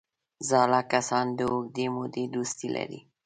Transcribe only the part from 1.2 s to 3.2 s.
د اوږدې مودې دوستي لري